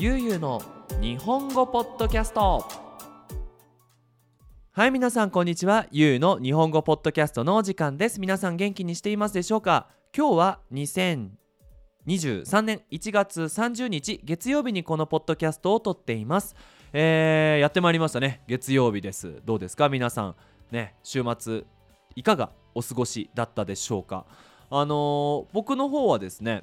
[0.00, 0.62] ゆうゆうの
[1.00, 2.64] 日本語ポッドキャスト。
[4.70, 5.86] はい皆さんこんにちは。
[5.90, 8.20] ゆうの日本語ポッドキャストのお時間です。
[8.20, 9.88] 皆さん元気にしていますでしょうか？
[10.16, 16.54] 今日は2023年1月30日月曜日にこのポッドキャストを撮っています。
[16.92, 18.42] えー、やってまいりましたね。
[18.46, 19.42] 月曜日です。
[19.44, 19.88] どうですか？
[19.88, 20.36] 皆さん
[20.70, 21.64] ね週末
[22.14, 24.26] いかがお過ごしだったでしょうか？
[24.70, 26.62] あのー、僕の方はですね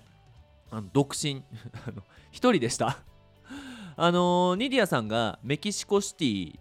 [0.71, 1.43] あの独身。
[2.31, 2.99] 一人でした。
[3.97, 6.59] あのー、ニディアさんがメキシコシティ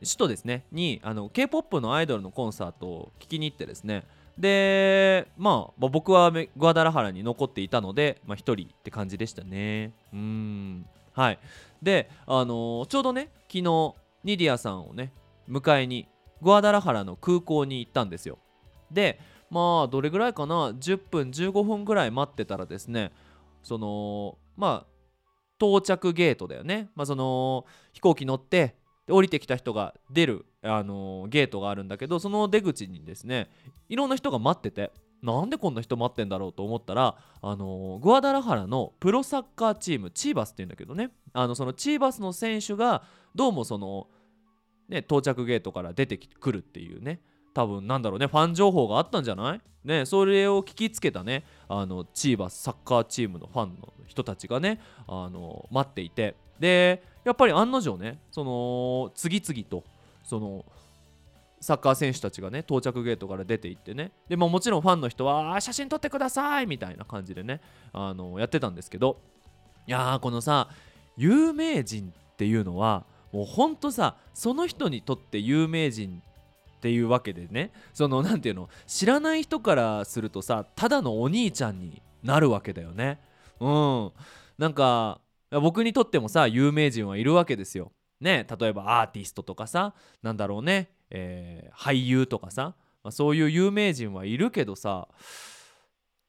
[0.00, 0.66] 首都ですね。
[0.70, 4.04] にあの K-POP のアイドルのコンサートを聞きに行ってですね。
[4.38, 9.92] で、まあ、僕はグアダラハラに残っていたので、まあ、1人って感じでしたね。
[10.12, 10.86] うん。
[11.12, 11.38] はい。
[11.82, 13.94] であのー、ちょうどね昨日
[14.24, 15.12] ニディアさんをね
[15.48, 16.08] 迎えに
[16.42, 18.38] グアダラハラの空港に行ったんですよ。
[18.90, 19.20] で
[19.50, 23.12] まあどれぐらいかな？10分15分ぐらい待ってたらですね
[23.62, 24.93] そのまあ
[25.58, 28.76] 到着ゲートだよね、まあ、その飛行機乗って
[29.08, 33.50] 降りてきた人が出る、あのー、ゲートがあるんだけどその出口にですね
[33.88, 34.92] いろんな人が待ってて
[35.24, 41.12] なんでこんな人待ってんだろうと思ったら、あのー、グアダラハラのプロサッカーチームチーバスっていうんだけどね。
[41.32, 44.08] あのそのチーバスの選手がどうもその、
[44.90, 47.22] ね、到着ゲートから出てくるっていうね。
[47.54, 49.60] 多分なんだろうねファン情報があったんじゃない？
[49.84, 56.34] ねそれを聞きつけたねあのチーバスサッカーチームのファンの人たちがねあの待っていて。
[56.58, 59.82] でやっぱり案の定ねその次々と
[60.22, 60.64] その
[61.60, 64.12] サッカー選手たちがね到着ゲートから出ていってね。
[64.28, 67.60] でももちろんファンの人は写真撮ってくださいみたいな感じでね
[67.92, 69.18] あのやってたんですけど。
[69.86, 70.68] いやーこのさ
[71.16, 76.33] 有名人っていうのはもうほんとさその人にとって有名人って
[76.84, 77.72] ていうわけでね。
[77.94, 78.68] その何ていうの？
[78.86, 83.20] 知らない人からするとさただのお兄ちゃんになるわけだよね。
[83.58, 84.12] うん。
[84.58, 87.90] なんか僕にとってもさ有名人はいるわけですよ。
[88.20, 95.08] ね例えばアーティストとかさなんだろうね、えー、俳優とかさ、ま、そういう有名人はいるけどさ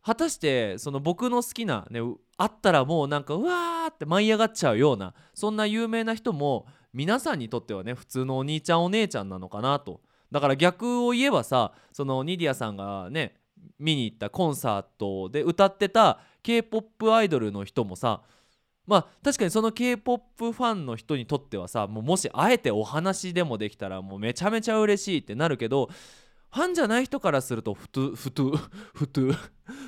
[0.02, 2.00] 果たしてその僕の好きなね
[2.38, 10.00] あったらもうなんかうわーって舞い上がっちゃうようなそんな有名な人も皆さんにとってはね普通のお兄ちゃんお姉ちゃんなのかなと
[10.36, 13.36] だから逆を言えばさそのニディアさんがね
[13.80, 18.22] 見に行ったコンサートで歌ってた k p o p アイドルの人もさ
[18.86, 25.90] まあ確かにその k p o p ファンの人にとってはさもうもしあえてお話でもできたらもうめちゃめちゃ嬉しいってなるけど
[26.56, 28.44] ファンじゃない人からすると普通普通
[28.94, 29.36] 普通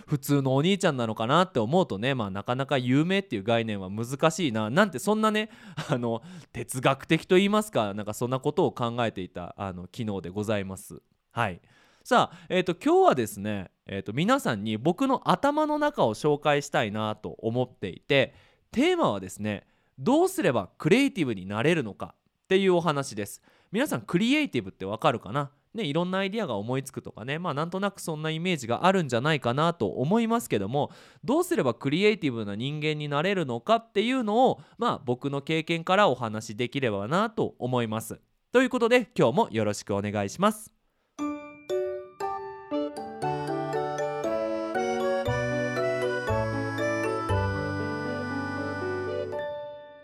[0.05, 4.69] 普通のお兄ちゃんなのかなって思うとねまあなかなか有名っていう概念は難しいな。
[4.69, 5.49] なんてそんなね
[5.89, 11.01] あの哲学的と言いますかなんかそんなことを考えていたあの昨日でございます。
[11.31, 11.61] はい。
[12.03, 18.33] さあえっ、ー、と今日はですねえっ、ー、と皆さんに僕の頭の中を紹介したいなと思っていて
[18.73, 19.65] テーマはですね
[19.97, 22.13] どうすればクリエイティブになれるのか
[22.43, 23.41] っていうお話です。
[23.71, 25.49] 皆さんクリエイティブってわかるかな？
[25.77, 30.91] ね、いろんなアイデアが思いつくとかねまあなんとなくそんなイメージがあるんじゃないかなと思いますけども
[31.23, 38.19] どうすればクリエイティブな人間になれるのかっていうのをまあ僕の経験からお話しできればなと思います。
[38.51, 40.73] ということで今日もよろしくお願いします。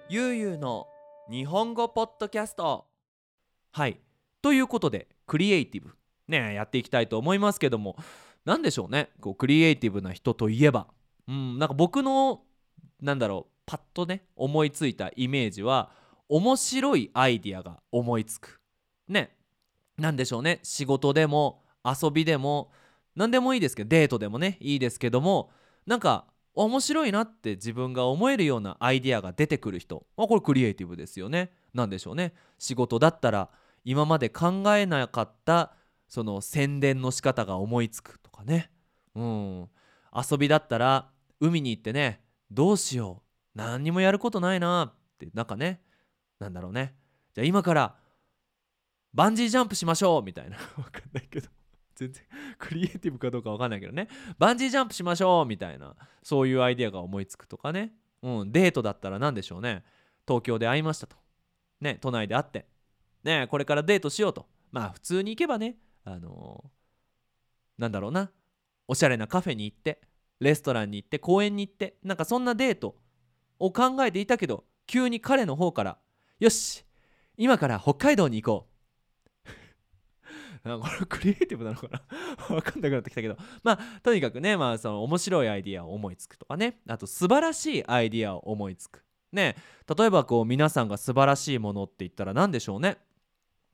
[0.09, 0.85] ゆうゆうの
[1.31, 2.85] 日本語ポッドキャスト
[3.71, 3.99] はい
[4.43, 5.95] ということでクリエイティブ
[6.27, 7.95] ねやっていきたいと思いますけども
[8.45, 10.87] 何でしょうねこうクリエイティブな人といえば。
[11.27, 12.41] うんなんか僕の
[13.01, 15.91] なんだろうパッとね思いついたイメージは
[16.27, 18.59] 面白いアイディアが思いつく。
[19.07, 19.35] ね
[19.97, 22.71] 何でしょうね仕事でも遊びでも
[23.15, 25.51] 何でもいいですけどデートでもねいいですけども
[25.85, 31.51] なんか面白いなって自分が思えるようなアイディアが出てくる人まあこれクリエイティブですよね。
[31.73, 33.49] 何でしょうね仕事だったら
[33.83, 35.73] 今まで考えなかった
[36.07, 38.71] その宣伝の仕方が思いつくとかね。
[39.15, 39.69] うん。
[40.15, 42.21] 遊びだったら海に行ってね
[42.51, 43.23] どうしよ
[43.55, 43.57] う。
[43.57, 44.93] 何にもやることないな。
[44.93, 45.81] ってなんかね
[46.39, 46.95] なんだろうね。
[47.33, 47.95] じゃあ今から
[49.13, 50.23] バンジージャンプしましょう。
[50.23, 50.57] みたいな。
[50.77, 51.49] わかんないけど。
[51.95, 52.23] 全然
[52.57, 54.07] クリエイティブかどうかわかんないけどね。
[54.39, 55.45] バンジージャンプしましょう。
[55.45, 55.95] みたいな。
[56.23, 57.93] そういうアイデアが思いつくとかね。
[58.21, 58.51] うん。
[58.51, 59.83] デートだったら何でしょうね。
[60.27, 61.15] 東京で会いましたと。
[61.81, 61.97] ね。
[62.01, 62.67] 都内で会って。
[63.23, 64.47] ねこれからデートしようと。
[64.71, 68.31] まあ普通に行けばねあのー、なんだろうな。
[68.87, 70.01] おしゃれなカフェに行って
[70.39, 72.97] レストランに行って公園に行ってなんかそんなデート
[73.59, 75.97] を考えていたけど急に彼の方から
[76.39, 76.83] 「よし
[77.37, 78.69] 今から北海道に行こう」
[80.79, 82.01] これクリエイティブなのかな？
[82.47, 83.37] 分かんなくなってきたけど。
[83.63, 86.79] まあとにかくねまあその面白いアイディアを思いつくとかね。
[86.87, 89.03] あと素晴らしいアイディアを思いつく。
[89.33, 89.55] ね
[89.97, 92.97] 例えばこう皆さんが素晴らしいものって言ったら何でしょうね？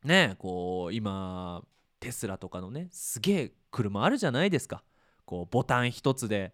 [0.03, 1.63] ねこう今
[1.99, 4.83] テスラとかのねすげえ車あるじゃないですか。
[5.25, 6.53] こうボタン一つで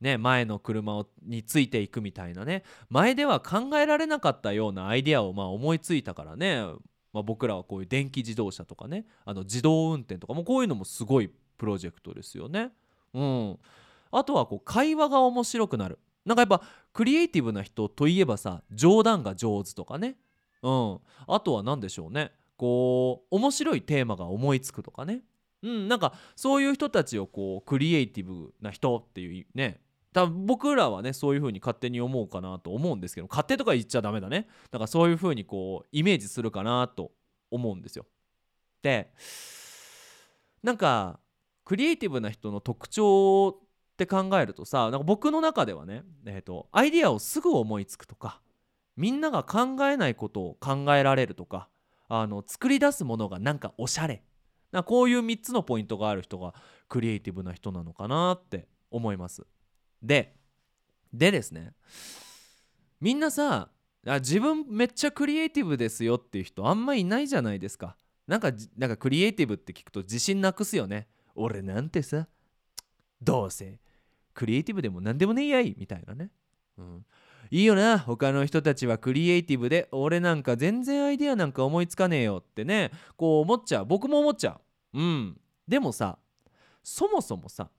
[0.00, 2.62] ね前の車についていくみたいなね。
[2.88, 6.62] 前では考えられなかったようなアイデアをまあ思いついたからね、
[7.12, 12.70] まあ、僕らはこういう電気自動車とかねあの自動運転とかもこういうのもすごいプロジェクトですよね。
[13.12, 13.58] うん、
[14.10, 15.98] あとはこう会話が面白くなる。
[16.24, 16.62] なんかやっぱ
[16.92, 20.16] クリエイティブな人といえばさ冗談が上手とかね。
[20.62, 20.98] うん。
[21.26, 22.32] あとは何でしょうね。
[22.64, 25.20] こう面白いテーマが思いつくとかね。
[25.62, 29.82] うんなんかそういう人たちをこうクリエイティブな人っていうね。
[30.14, 34.48] 多分僕らはねそういう風に勝手に思うかなと思うんですけど勝手とか言っちゃダメだね。
[34.70, 37.12] だからそういう風にこうイメージするかなと
[37.50, 38.06] 思うんですよ。
[38.80, 39.12] で
[40.62, 41.20] なんか
[41.66, 48.40] クリエイティブな人の特徴って考えるとさなんか僕の中ではね、えーと、アイディアをすぐ思いつくとか
[48.96, 51.68] みんなが考えないことを考えられるとか
[52.20, 54.22] あの作り出すものがなんかおしゃれ。
[54.72, 56.52] なこういう3つのポイントがある人が
[56.88, 59.46] クリエイティブな人なのかなって思います。
[60.02, 60.36] で
[61.12, 61.72] でですね
[63.00, 63.70] みんなさ
[64.06, 67.96] あ自分めっちゃクリエイティブですよっていう人あんまいないじゃないですか。
[68.26, 71.08] なんかなんかクリエイティブって聞くと自信なくすよね。
[71.34, 72.26] 俺なんてさ
[73.22, 73.80] どうせ
[74.34, 76.30] クリエイティブでも何でもねえやいみたいなね、
[76.78, 77.06] うん、
[77.54, 78.00] いいよな。
[78.00, 82.90] 他の人たちはクリエイティブで俺なんか全然アイデアなんか思いつかねえよってね。
[83.16, 83.86] こう思っちゃう。
[83.86, 84.58] 僕も思っちゃ
[84.92, 84.98] う。
[84.98, 85.40] うん。
[85.68, 86.18] でもさ
[86.82, 87.70] そもそもさ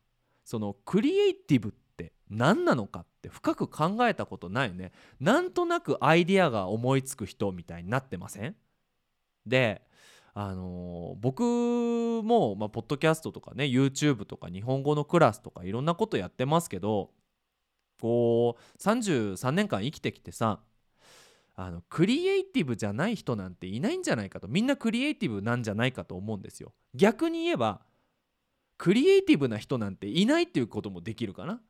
[0.46, 4.94] そのクリエイティブって何なのかって深く考えたことないよね。
[5.20, 8.56] なんとなくアイデアが思いつく人みたいになってません？
[9.46, 9.82] で
[10.34, 11.42] あのー、僕
[12.24, 17.10] も、まあ、ポッドキャストとかね YouTube とか日本語のクラスとかいろんなことやってますけど
[18.06, 20.60] こう33年間生きてきてさ
[21.56, 24.48] あのクリエイティブじゃない人なんていないんじゃないかと。
[24.48, 26.72] みんなクリエイティブなんじゃないかと思うんですよ。
[26.94, 27.82] 逆に言えば
[28.78, 31.62] クリエイティブな人なんていないっていうこともできるかな。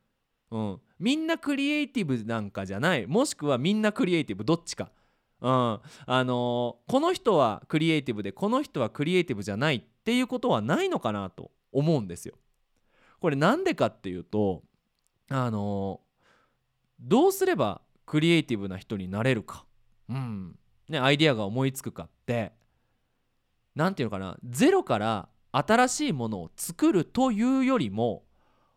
[0.52, 0.82] うん。
[1.00, 3.08] みんなクリエイティブなんかじゃない。
[3.08, 4.92] もしくはみんなクリエイティブどっちか。
[5.40, 12.36] うん、あのー、この人はクリエイティブでこの人はクリエイティブじゃないっていうことはないのかなと思うんですよ。
[13.22, 14.64] これなんでかっていうと
[15.30, 16.02] あの、
[17.00, 19.65] どうすればクリエイティブな人になれるか、
[20.09, 20.56] うん。
[20.89, 22.53] ね、アイデアが思いつくかって。
[23.75, 24.38] 何て言うのかな。
[24.44, 28.24] ゼロから新しいものを作るというよりも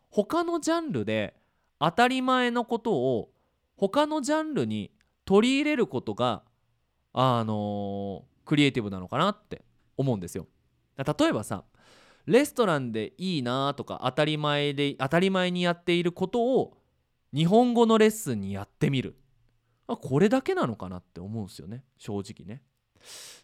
[0.09, 1.35] 他のジャンルで
[1.79, 3.29] 当たり前のことを
[3.75, 4.91] 他のジャンルに
[5.25, 6.43] 取り入れることが
[7.13, 9.63] あのー、クリエイティブなのかなって
[9.97, 10.47] 思うんですよ。
[10.97, 11.63] 例えばさ
[12.25, 16.77] レストランでいいなとか当たり前で当たり前にやっていることを
[17.33, 19.15] 日本語のレッスンにやってみる。
[19.87, 21.83] あこれだけなのかなって思うんですよね。
[21.97, 22.61] 正直ね。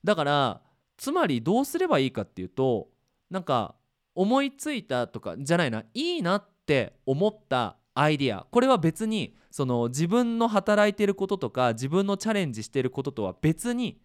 [0.04, 0.62] だから
[0.98, 2.90] つまりどうすればいいかっていうと
[3.30, 3.76] なんか
[4.14, 5.84] 思いついたとかじゃないな。
[5.94, 8.46] いいなって思ったアイディア。
[8.52, 14.02] これは別にその自分の働いてることとか自分のチャレンジしてることとは別に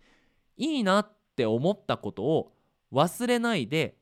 [0.56, 2.52] いいなって思ったことを
[2.92, 3.96] 忘れないで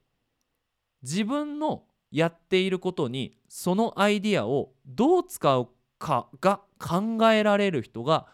[1.02, 5.68] 自分のやっていることにそのアイディアをどう使う
[5.98, 8.26] かが考えられる人が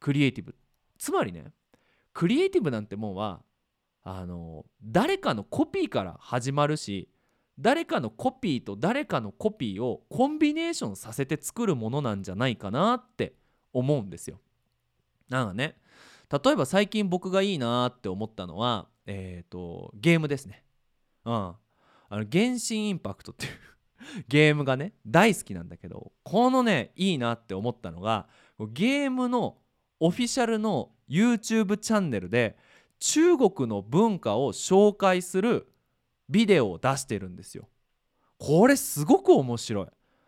[0.00, 0.54] クリエイティブ
[0.98, 1.52] つまりね
[2.12, 3.42] クリエイティブなんてもんは
[4.02, 7.08] あの誰かのコピーから始まるし
[7.58, 13.34] 誰かのコピーと誰かのコピーをコンビネーションさせて作るものなんじゃないかなって
[13.72, 14.40] 思うんですよ。
[15.28, 15.76] なんかね
[16.30, 20.64] 例えば最近僕がいいなって思ったのはえ、ー、とゲームですね。
[21.24, 21.54] うん。
[22.08, 23.52] あの原神インパクトっていう
[24.28, 28.28] ゲームがね大好きなんだけどこのねいいなって思ったのが
[28.72, 29.58] ゲームの
[30.00, 32.56] オフィシャルの YouTube チャンネルで
[32.98, 35.68] 中国の文化を紹介する
[36.28, 37.68] ビデオを出してるんですよ。
[38.38, 39.86] これすごく面白い。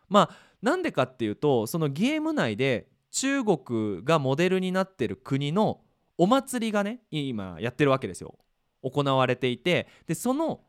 [0.08, 5.80] まあなんでかっていうとそのゲーム内で中国がモデルになってる国の
[6.16, 8.36] お祭りがね今やってるわけですよ。
[8.82, 10.60] 行われていてでその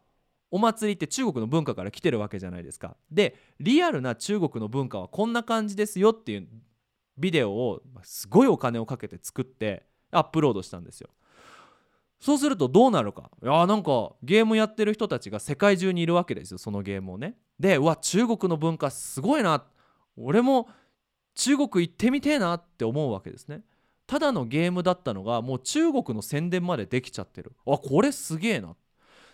[0.51, 2.97] お祭りって中国の文化から来てるわけじゃないですか。
[3.11, 6.47] でリアルな中国の文化はこんな感じですよっていう
[7.17, 11.09] ビデオをすごいお金をかけて作ってアップロードしたんですよ。
[12.19, 17.35] そうするとどうなるかいやなんかゲームやってる人たちが世界中にいるわけですよそのゲームをね。
[17.59, 19.63] でうわ中国の文化すごいな
[20.17, 20.67] 俺も
[21.35, 23.61] 中国行ってみてえなって思うわけですね。
[24.05, 28.79] ただのゲームだったのがもう中国の宣伝までできちゃってるあこれすげえなって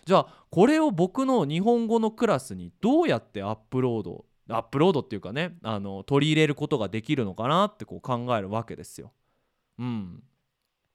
[0.06, 9.12] じゃあこれを僕の日本語のクラスにどうやってアップロードアップロードっていうかねあの取り入れることができるのかなってこう考えるわけですよ。
[9.80, 10.22] うん。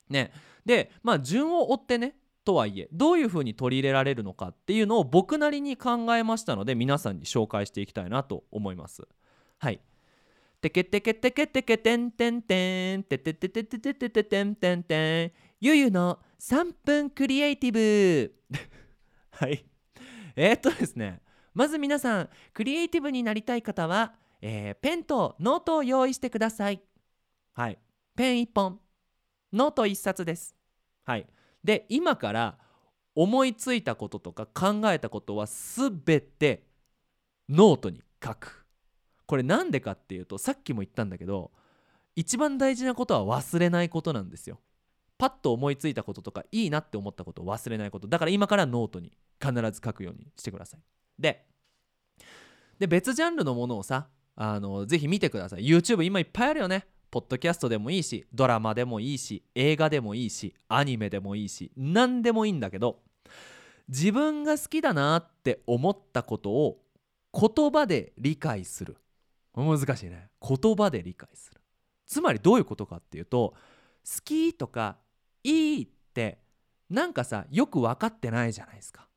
[0.09, 0.31] ね。
[0.65, 2.15] でまあ順を追ってね
[2.45, 9.05] とはいえどういうふうに取り入れられるのかっていうのを僕なりに考えましたので皆さんに紹介していきたいなと思います。
[9.59, 9.81] はい。
[10.61, 18.33] てけてけてけてけてんてんてんてててててててててんてんてんゆゆの3分クリエイティブ
[19.31, 19.65] はい。
[20.35, 21.21] えー、っとですね
[21.53, 26.81] まず皆さんクリエイティブになりたい方は、えー、ペンとノートを用意してください。
[27.53, 27.77] はい。
[28.15, 28.79] ペン1本。
[29.51, 30.55] ノート1冊です。
[31.03, 31.27] はい。
[31.63, 32.57] で今から
[33.13, 36.63] 思いついたこととか考えたことは全て
[37.49, 38.65] ノートに書く。
[39.25, 41.51] これなんでかっていうとさっきも言ったんだけど
[42.15, 44.59] 一番大事なことは忘れないことなんですよ。
[45.21, 48.07] パッと思いついたこととかいいなって思ったことを忘れないこと。
[48.07, 50.81] だから今からノートに必ず書くようにしてください。
[51.19, 51.45] で
[52.79, 55.61] で別ジャンルのものをさあのぜひ見てください。
[55.63, 56.87] YouTube 今いっぱいあるよね。
[57.11, 63.01] ポッドキャストでもいいしドラマでもいいし映画でもいいしアニメでもいいし何でもいいんだけど
[63.89, 66.79] 自分が好きだなって思ったことを
[67.31, 68.97] 言葉で理解する。
[69.55, 70.31] 難しいね。
[70.41, 71.61] 言葉で理解する。
[72.07, 73.53] つまりどういうことかっていうと
[74.03, 74.97] 好きとか
[75.43, 76.39] いいって
[76.89, 79.07] なんかさよく分かってないじゃないですか。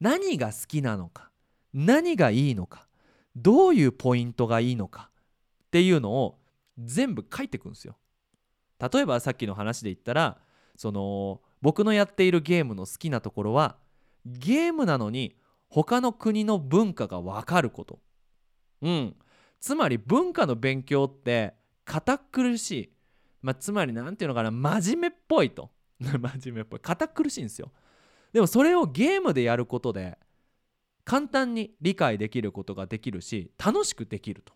[0.00, 1.30] 何が好きなのか
[1.72, 2.88] 何がいいのか
[3.36, 5.10] どういうポイントがいいのか
[5.66, 6.38] っていうのを
[6.78, 7.96] 全部書いてくんですよ。
[8.92, 10.38] 例えばさっきの話で言ったら
[10.76, 13.76] その僕のやっているゲームの好きなところは
[14.26, 15.36] ゲームなのに
[15.68, 18.00] 他の国の文化が分かること。
[18.82, 19.16] うん。
[19.60, 21.54] つまり文化の勉強って
[21.84, 22.92] 堅苦しい、
[23.44, 25.70] まあ、つまり何て言うのかな真面目っぽいと。
[26.00, 26.80] 真面目っぽい。
[26.80, 27.70] 堅苦しいんですよ。
[28.32, 30.18] でもそれをゲームでやることで
[31.04, 34.54] 簡単に理解できることができるし楽しくできると。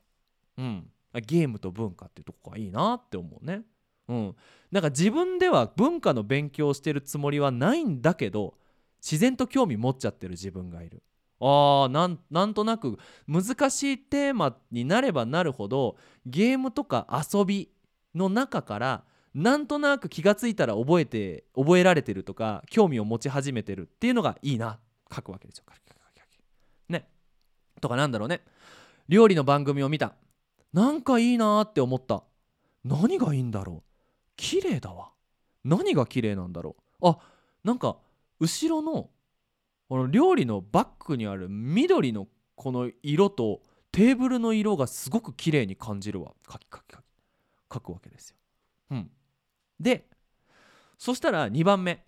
[0.56, 0.90] うん。
[1.12, 3.62] ゲームと文化っていうとこがいいなって思うね。
[4.08, 4.36] うん、
[4.70, 8.54] なんか自分では文化の勉強をしてるつもりはないんだけど
[9.02, 11.02] 自然と興味持っちゃってる自分がいる。
[11.40, 17.70] あーなんなんとなく難しいテーマになればなるほどゲームとか遊び
[18.14, 24.78] の中からなんとなく気が付いたら覚えて覚えられてるとか興味を持ち始めてるっていうのがいいな。
[25.14, 25.64] 書くわけですよ。
[26.88, 27.08] ね。
[27.80, 28.42] とかなんだろうね。
[29.08, 30.14] 料理の番組を見た。
[30.72, 32.24] なんかいいなって思った。
[32.84, 33.90] 何がいいんだろう。
[34.36, 35.10] 綺麗だわ。
[35.64, 37.08] 何が綺麗なんだろう。
[37.08, 37.18] あ
[37.64, 37.96] なんか
[38.40, 39.10] 後ろの
[39.88, 43.62] この料理のバッグにある緑のこの色と
[43.92, 46.32] テーブルの色がすごく綺麗に感じるわ。
[46.50, 47.07] 書き書き書き。
[47.72, 48.36] 書くわけですよ。
[48.90, 49.10] うん、
[49.78, 50.08] で
[50.98, 52.04] そしたら2番目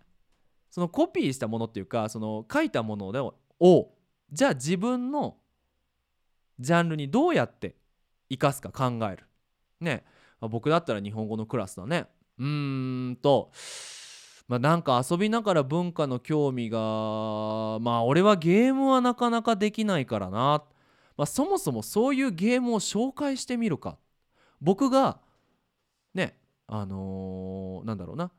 [0.70, 3.92] そのコピーしたものっていうかその書いたものを
[4.32, 5.36] じゃあ自分の
[6.58, 7.74] ジャンルにどうやって
[8.28, 9.24] 生かすか考える。
[9.80, 10.04] ね、
[10.40, 12.06] 僕だったら日本語のクラスだね。
[12.38, 13.50] うーんと、
[14.46, 16.78] まあ、なんか遊びながら文化の興味が
[17.80, 20.62] まあ俺はゲームはなかなかできないからな、
[21.16, 23.98] まあ、そもそもそういうゲームを紹介してみるか
[24.60, 25.20] 僕が
[26.14, 26.36] ね
[26.66, 28.30] あのー、なんだろうな。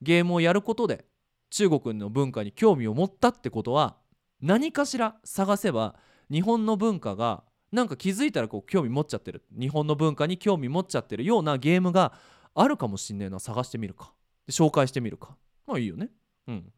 [0.00, 1.06] ゲームをやることで
[1.50, 3.96] 中国の文化に興味を持ったってことは
[4.40, 5.96] 何かしら探せば
[6.30, 7.42] 日本の文化が
[7.72, 9.42] なんか気づいたらこう興味持っちゃってる。
[9.58, 12.12] 日本の文化に興味持っちゃってるようなゲームが
[12.54, 13.38] あるかもしんねえな。
[13.38, 14.12] 探してみるか。
[14.48, 15.36] 紹介してみるか。
[15.66, 16.08] まあいいよね。
[16.46, 16.72] うん。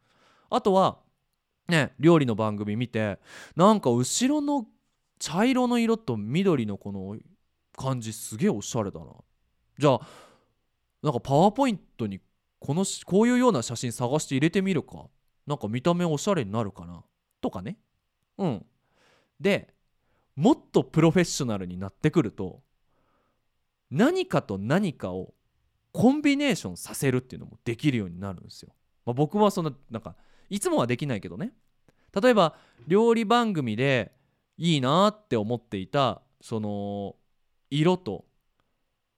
[0.49, 0.99] あとは
[1.69, 3.19] ね料理の番組見て
[3.55, 4.65] なんか後ろの
[5.19, 7.15] 茶色の色と緑のこの
[7.77, 9.05] 感じすげえおしゃれだな。
[9.77, 10.01] じゃあ
[11.01, 12.19] なんかパワーポイントに
[12.59, 15.07] このこういうような写真探して入れてみるか。
[15.47, 17.03] なんか見た目おしゃれになるかな。
[17.41, 17.77] とかね。
[18.37, 18.65] うん。
[19.39, 19.73] で
[20.35, 22.61] もっとプロフェッショナルになってくると
[23.89, 25.33] 何かと何かを
[25.91, 28.73] コンビネーションさせるっていうのもできるようになるんですよ。
[29.05, 30.15] まあ、僕はそんななんか
[30.49, 31.51] いつもはできないけどね。
[32.21, 32.55] 例えば
[32.87, 34.13] 料理番組で
[34.57, 37.15] いいなって思っていたその
[37.69, 38.25] 色と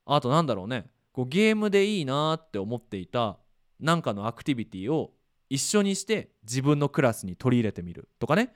[0.05, 0.85] あとなんだろうね。
[1.13, 3.37] こうゲームでいいなって思っていた
[3.79, 5.11] なんかのアクティビティを
[5.49, 8.09] 一緒にして自分のクラスに取り入れてみる。
[8.19, 8.53] とかね。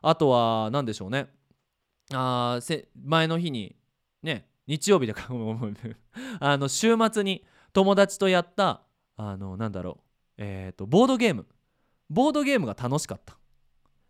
[0.00, 1.28] あとは何でしょうね。
[2.14, 3.74] あせ前の日に
[4.22, 5.28] ね日曜日だから
[6.38, 8.84] あの週末に友達とやった
[9.16, 10.34] あのなんだろう。
[10.38, 11.46] えっ、ー、とボードゲーム。
[12.08, 13.36] ボードゲームが楽しかった。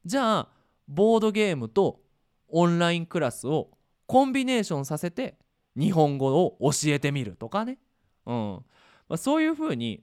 [0.05, 0.49] じゃあ
[0.87, 2.03] ボードゲームと
[2.49, 3.71] オンラインクラスを
[4.07, 5.39] コンビネーションさせて
[5.77, 7.37] 日本語を教えてみる。
[7.37, 7.79] とかね、
[8.27, 8.65] うん。
[9.09, 10.03] まあ、そういうふうに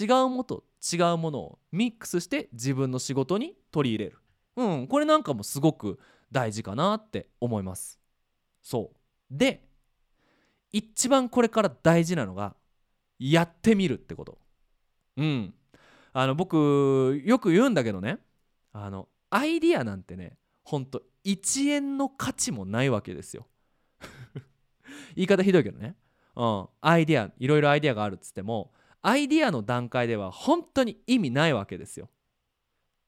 [0.00, 4.18] 違うもと違うものをミックスして自分の仕事に取り入れる、
[4.56, 5.98] うん、これなんかもすごく
[6.32, 8.00] 大事かなって思います。
[8.62, 8.96] そう。
[9.30, 9.62] で
[10.72, 12.54] 一番これから大事なのが
[13.18, 14.38] やってみるってこと。
[15.16, 15.54] うん。
[16.12, 18.18] あの僕よく言うんだけどね。
[18.72, 23.46] あのアイディアなんてねほんと1円の価値もないわけですよ。
[25.14, 25.96] 言い方ひどいけどね。
[26.36, 26.68] うん。
[26.80, 28.72] アイディアいろいろアイディアがあるっつっても
[29.02, 32.08] アイディアの段階では本当に意味ないわけですよ。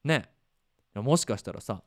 [0.05, 0.31] ね。
[0.95, 1.83] もしかしたらさ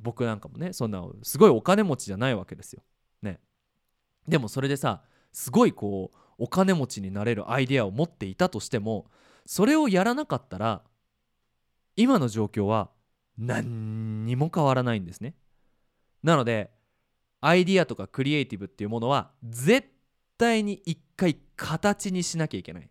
[0.00, 2.82] 僕なんかもねそんなすごいお金持ちじゃないわけですよ。
[3.22, 3.40] ね。
[4.26, 9.06] でもそれでさすごいこうお金持ちになれるアイデアを持っていたとしても
[9.46, 10.82] それをやらなかったら
[11.96, 12.90] 今の状況は
[13.38, 15.34] 何にも変わらないんですね。
[16.22, 16.70] なので
[17.40, 19.88] アイディアとかクリエイティブっていうものは絶
[20.38, 22.90] 対に一回形にしなきゃいけない。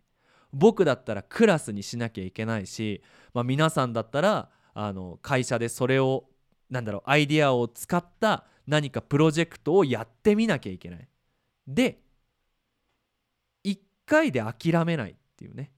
[0.52, 6.24] 僕だったらクラスにしなきゃいけないし、まあ、皆さんだったらあの会社でそれを
[6.70, 11.08] なんだろうアイディアを使った何かプロジェクトをやってみなきゃいけない。
[11.66, 12.00] で
[13.64, 15.72] 1回で諦めないっていうね。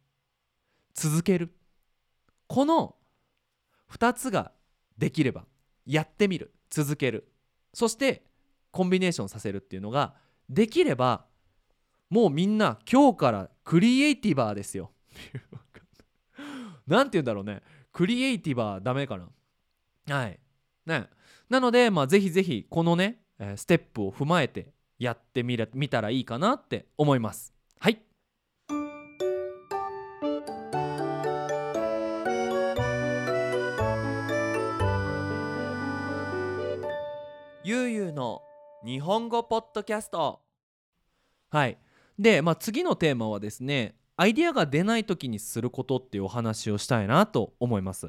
[0.94, 1.52] 続ける。
[2.46, 2.96] この
[3.92, 4.52] 2つが
[4.99, 5.44] できれば
[5.87, 6.52] やってみる。
[6.70, 7.32] 続ける。
[7.73, 8.25] そして
[8.70, 10.14] コンビネーションさせるっていうのが
[10.49, 11.26] できれば
[12.08, 14.92] もうみんな今日からクリエイティバーですよ。
[16.86, 17.62] なんて言うんだろうね。
[17.92, 19.28] クリエイティバーダメかな。
[20.14, 20.38] はい。
[20.86, 21.08] ね。
[21.48, 23.22] なのでまあぜひぜひこのね
[23.56, 27.52] ステップを踏まえてやってみれ見たらいいかなって思います。
[27.80, 28.00] はい。
[37.64, 38.42] ゆうゆうの
[38.84, 40.40] 日本語ポッドキャスト。
[41.50, 41.78] はい。
[42.18, 48.06] で、まあ、次のテーマはですねアイディアが出ない時にすることっていうお話をしたいなと思います、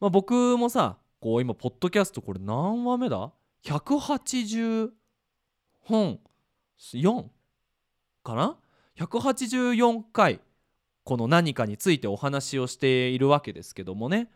[0.00, 3.32] まあ、僕もさこう今ポッドキャストこれ何話目だ
[3.64, 4.90] ?180
[5.80, 6.20] 本
[6.78, 7.24] ？4
[8.22, 8.56] かな
[8.98, 10.40] ？184回
[11.04, 14.28] この何かについてお話をしているわけですけどもね。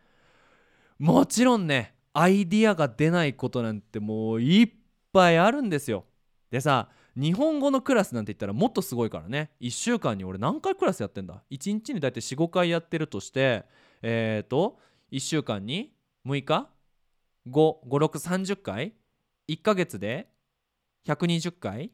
[0.99, 4.71] もちろんねアイディアが出ないことなんてもういっ
[5.13, 6.05] ぱいあるんですよ。
[6.51, 6.89] でさ
[7.21, 9.51] 日本語のクラスなんて言ったらもっとすごいからね。
[9.61, 13.67] 1週間に俺何回クラスやってんだ？1日に大体45回やってるとして
[14.01, 14.79] えっ、ー、と
[15.13, 15.93] 1週間に
[16.27, 16.69] 6日
[17.47, 18.95] ？55630回
[19.49, 20.31] ？1ヶ月で
[21.07, 21.93] ？120回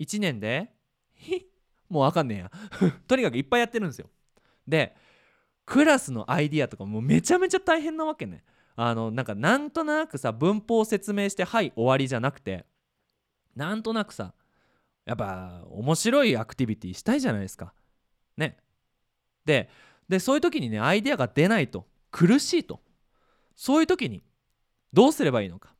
[0.00, 0.72] ？1年で？
[1.90, 2.50] もうわかんねえや。
[3.06, 4.08] とにかくいっぱいやってるんですよ。
[4.66, 4.96] で
[5.66, 8.44] クラスのアイディアとかもうめちゃめちゃ大変なわけね。
[8.76, 12.64] あのなんかなんとなくさ文法を説明してはい終わりじゃなくて
[13.54, 14.32] なんとなくさ
[15.08, 17.72] やっぱ面白いアクティビティしたいじゃないですか。
[18.36, 18.58] ね。
[19.46, 19.70] で
[20.06, 22.82] でそういう時にねアイデアが出ないと苦しいと。
[23.56, 24.22] そういう時に
[24.92, 25.74] どうすればいいのか。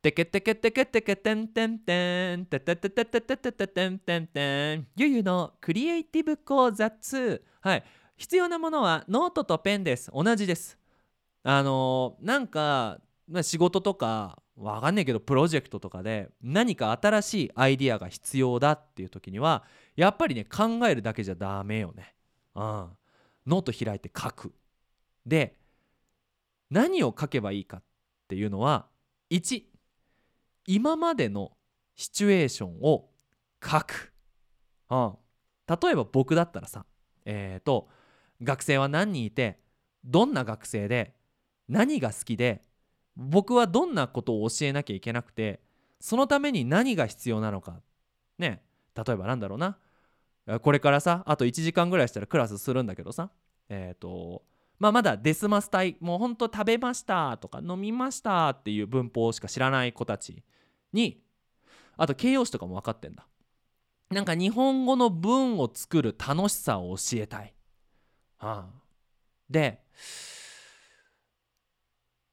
[0.00, 7.84] てけてけてけてけてんてんてんてててててててててんてんてんゆゆのクリエイティブ講座2はい
[8.16, 10.78] 必要なものはノートとペンです同じです
[11.42, 13.00] あのー、なんか
[13.42, 19.64] 仕事とかわかんないけどプロジェクトとかで何か新しいアイディアが必要だっていう時には
[19.96, 22.14] やっぱりね考えるだけじゃダメよね。
[22.54, 22.62] うん、
[23.46, 24.52] ノート開いて書く。
[25.24, 25.56] で
[26.70, 27.82] 何を書けばいいかっ
[28.28, 28.86] ていうのは
[29.30, 29.64] 1
[30.66, 31.52] 今までの
[31.96, 33.08] シチュエーションを
[33.64, 34.12] 書く、
[34.90, 35.14] うん、
[35.68, 36.84] 例えば僕だったらさ
[37.24, 37.88] えっ、ー、と
[38.42, 39.58] 学生は何人いて
[40.04, 41.14] どんな学生で
[41.68, 42.62] 何が好きで
[43.16, 45.60] 僕はどんなことを教えなきゃいけなくて
[46.00, 47.80] そのために何が必要なのか。
[48.38, 48.62] ね
[48.94, 49.78] 例えばなんだろうな。
[50.62, 53.30] これからさあと1時間ぐらいしたらクラスするんだけどさ。
[53.68, 54.42] えっ、ー、と
[54.78, 60.42] まあ、まだデスマス隊もうほんと食べましたとか飲みましたっていう文法しか知らない子たち
[60.94, 61.22] に
[61.98, 63.26] あと形容詞とかも分かってんだ。
[64.10, 67.54] なんか日本語の文を作る楽しさを教えたい、
[68.38, 68.80] はあ、
[69.48, 69.84] で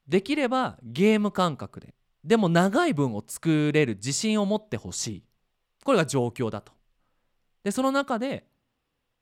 [0.08, 1.94] できればゲーム感覚で
[2.24, 5.24] でも長い文を作れる自信を持ってほしい。
[5.86, 6.74] これが状況だと。
[7.64, 8.46] でその中で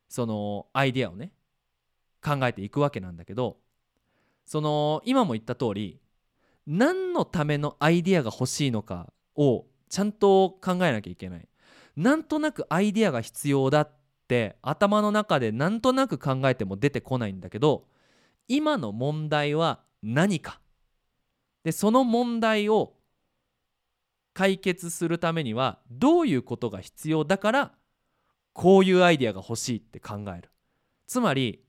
[0.09, 1.31] そのアイデアをね
[2.23, 3.57] 考えていくわけなんだけど
[4.45, 5.99] その今も言った通り
[6.65, 11.47] 何のためのアイディアが欲しいのかをちゃんと考えなきゃいけない。
[11.95, 13.91] なんとなくアイディアが必要だっ
[14.27, 17.85] て頭の中でなんとなく考えても出てこないんだけど
[18.47, 20.59] 今の問題は何か。
[21.65, 22.93] でその問題を
[24.33, 27.71] 解決するためにはどういうことが必要だから
[28.53, 30.51] こういうアイデアが欲しいって考える。
[31.07, 31.63] つまり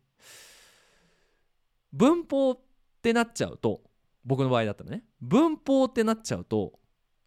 [1.94, 2.58] 文法っ
[3.00, 3.80] てなっちゃうと
[4.22, 6.78] 僕の場合だったらね文法ってなっちゃうと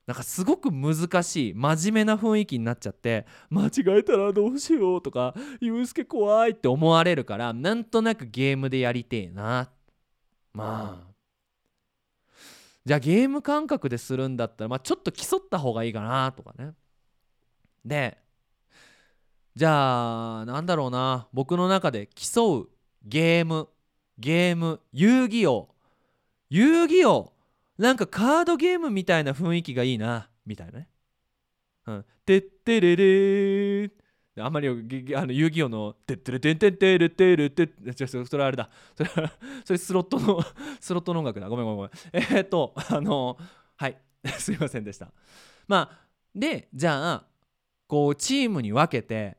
[0.05, 9.71] なんかすごく難しい真面目な雰囲気になっちゃって間違えたらどうしようとかゆうすけ怖いって思われるからなんとなくゲームでやりてえな。
[10.53, 11.09] まあ
[12.89, 16.71] じゃあゲーム感覚でするんだったら、まあ、ちょっと競った方がいいかなとかね。
[17.85, 18.17] で
[19.55, 21.27] じゃあなんだろうな。
[21.31, 22.69] 僕の中で競う
[23.03, 23.69] ゲーム
[24.17, 25.69] ゲーム遊戯王。
[26.49, 27.31] 遊戯王
[27.77, 30.87] なんかカードゲームみたいな雰囲気がいいなみたいなね。
[31.85, 32.05] うん。
[32.25, 33.91] てってれれー
[34.45, 38.69] あんまりあの遊戯王の「てってれてんてんてれてれてて」それあれだ。
[38.95, 39.09] そ れ
[39.65, 40.39] それスロットの
[40.79, 41.49] スロットの音楽だ。
[41.49, 41.91] ごめんごめんごめん。
[42.13, 43.37] えー、っとあの
[43.77, 43.97] はい。
[44.37, 45.11] すいませんでした。
[45.67, 47.25] まあでじゃあ
[47.87, 49.37] こうチームに分けて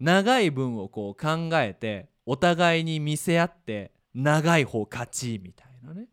[0.00, 6.08] 長い分をこう考えてお互いに見せ合って長い方勝ちみたいなね。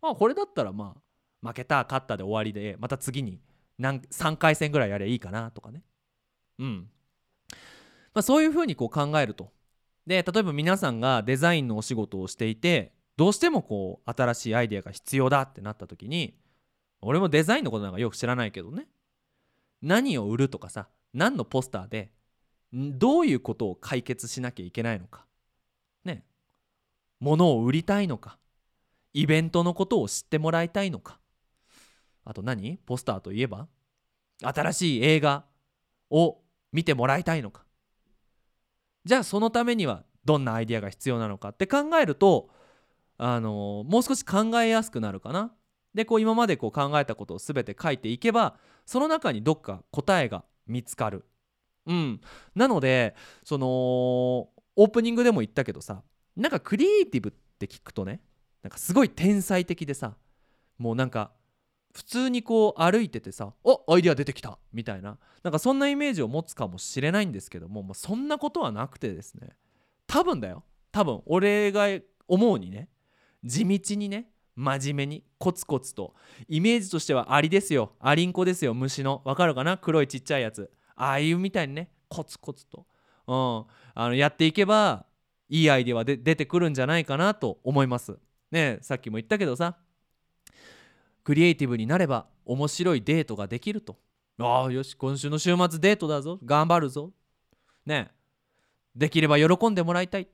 [0.00, 0.96] まあこれだったらま
[1.42, 3.40] あ負けた勝ったで終わりでまた次に
[3.78, 5.82] 何3回戦ぐらいやりゃいいかなとかね。
[6.58, 6.88] うん。
[8.14, 9.52] まあそういうふうにこう考えると。
[10.06, 16.34] で例えば皆さんがデザインのお仕事をしていてどうしてもこう新しいアイデアが必要だってなった時に
[17.00, 18.88] 俺もデザインのことなんかよく知らないけどね。
[19.80, 22.10] 何を売るとかさ何のポスターで
[22.72, 25.26] どういうことを解決しなきゃいけないのか。
[26.04, 26.24] ね。
[27.20, 28.38] 物を売りたいのか。
[29.12, 31.20] イベントのことを知ってもらいたいのか。
[32.24, 32.78] あと何？
[32.78, 33.68] ポスターといえば？
[34.42, 35.44] 新しい映画
[36.08, 36.38] を
[36.72, 37.64] 見てもらいたいのか。
[39.04, 42.48] じゃあそのためにはどんなアイデアが必要なのかって考えると
[43.18, 45.52] あのもう少し考えやすくなるかな。
[45.94, 51.24] でこう今までこう考えたことを全て書いていけばその中にどっか答えが見つかる。
[51.86, 52.20] うん、
[52.54, 56.02] なのでそのオープニングでも言ったけどさ
[56.36, 58.20] なんかクリエイティブって聞くとね
[58.62, 60.14] なんかすごい天才的でさ
[60.78, 61.32] もうなんか
[61.92, 65.18] 普通にこう歩いててさ「おアイデア出てきた!」みたいな。
[65.42, 69.50] なんかそんなイメージを持つかもしれないんですけども、まあ、そんなことはなくてですね。
[70.06, 70.64] 多分だよ。
[70.90, 71.86] 多分俺が
[72.28, 72.88] 思うにね
[73.44, 76.14] 地道にね真面目にコツコツと
[76.48, 77.92] イメージとしてはアリですよ。
[77.98, 78.72] アリンコですよ。
[78.74, 79.20] 虫の。
[79.24, 79.78] わかるかな？
[79.78, 80.70] 黒いちっちゃいやつ。
[80.94, 82.86] ああいうみたいにねコツコツと、
[83.26, 85.06] うん、あのやっていけば
[85.48, 88.18] いいアイデアは出てくるんじゃないかなと思います。
[88.50, 89.78] ねさっきも言ったけどさ
[91.24, 93.96] クリエイティブになれば面白いデートができると。
[94.40, 96.38] ああよし今週の週末デートだぞ。
[96.44, 97.12] 頑張るぞ。
[97.86, 98.14] ねえ。
[98.94, 100.28] できれば喜んでもらいたい。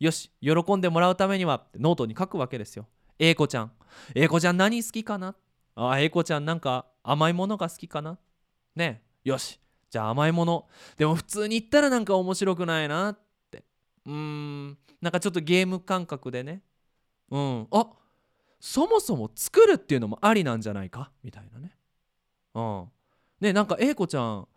[0.00, 2.86] よし喜んでもらうためにはノートに書くわけですよ。
[3.18, 3.72] A 子ちゃん。
[4.14, 5.34] A 子ちゃん何好きかな？
[5.76, 8.18] ああ A 子ちゃんなんか甘いものが好きかな？
[8.74, 9.30] ねえ。
[9.30, 10.68] よしじゃあ甘いもの。
[10.96, 13.18] でも普通に言ったらなんか面白くないなっ
[13.50, 13.64] て。
[14.04, 14.78] うーん。
[15.00, 16.62] なんかちょっとゲーム感覚でね。
[17.30, 17.68] うん。
[17.70, 17.86] あ
[18.66, 21.10] そもそも作るっていうのもありなんじゃないか？
[21.22, 21.76] みたいなね。
[22.54, 22.84] うん。
[23.38, 24.48] ねなんか A 子ちゃん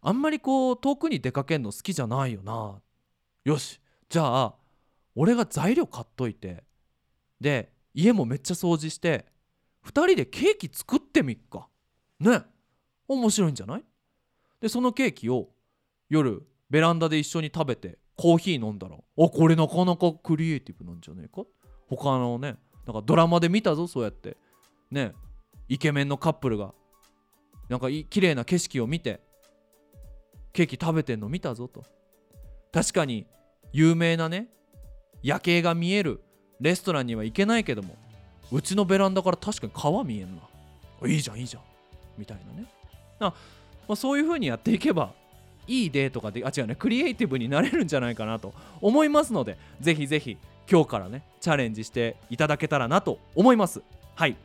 [0.00, 2.80] あんまりこう遠くに出かけんの好きじゃないよな。
[3.44, 3.78] よし。
[4.08, 4.54] じゃあ
[5.14, 6.64] 俺が材料買っといて。
[7.42, 9.26] で家もめっちゃ掃除して
[9.84, 11.68] 2人でケーキ作ってみっか。
[12.20, 12.40] ね。
[13.06, 13.84] 面白いんじゃない？
[14.62, 15.50] でそのケーキを
[16.08, 21.42] 夜ベランダで一緒に食べてコーヒー飲んだらあこれなかなかクリエイティブなんじゃねえか？
[21.90, 24.36] 他のねなんかドラマで見たぞそうやって。
[24.90, 25.12] ね。
[25.68, 26.74] イケメンのカップルが。
[27.68, 29.20] なんか綺麗な景色を見て
[30.52, 31.84] ケーキ食べてんの見たぞと。
[32.72, 33.26] 確かに
[33.72, 34.48] 有名なね
[35.22, 36.22] 夜景が見える
[36.60, 37.96] レストランには行けないけども
[38.50, 41.08] うちのベランダから確かに川見えんな。
[41.08, 41.62] いいじゃんいいじゃん。
[42.18, 42.66] みたいなね。
[43.18, 43.24] あ、
[43.88, 45.14] まあ、そういう風にやっていけば
[45.66, 50.36] いいデートがであ違うねクリエイティブになれるんじゃないかなと思いますのでぜひぜひ
[50.72, 53.82] 今日からねチャレンジしていただけたらなと思います
[54.14, 54.38] はい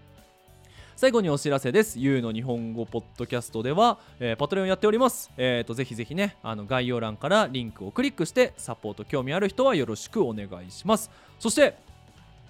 [0.97, 1.99] 最後にお知らせです。
[1.99, 5.29] ゆうの日本語ポッドキャストでは、えー、パトレオンやっております。
[5.37, 11.11] えっ、ー、と、ぜひぜひね、あの概要欄からリンクをクリックしてサポート興味ある人はよろしくお願いします。
[11.37, 11.77] そして、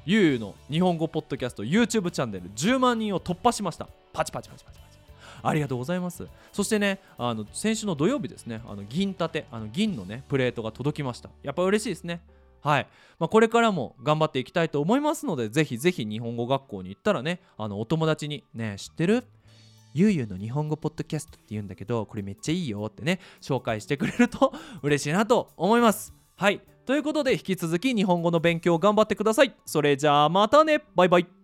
[0.06, 3.90] ゆうの日本語ポッドキャスト YouTube チャンネル10万人を突破しました。
[4.14, 4.98] パチパチパチパチパチ。
[5.44, 6.26] ありがとうございます。
[6.54, 11.30] そしてね、あの先週の土曜日ですね、あの銀盾、あの銀のね、プレートが届きました。
[11.44, 12.22] やっぱ嬉しいですね。
[12.68, 19.24] はい、まあ、これからも頑張っていきたいと思いますのでぜひぜひ日本語学校に行ったらねあのお友達にね知ってる？
[19.94, 24.54] ゆうゆうの日本語ポッドキャストって言うんだけどこれめっちゃいいよってね紹介してくれると
[24.84, 26.14] 嬉しいなと思います。
[26.36, 26.62] はい。
[26.86, 29.56] ということで引き続き日本語の勉強頑張ってください。
[29.66, 30.84] それじゃあまたね。
[30.94, 31.37] バイバイ。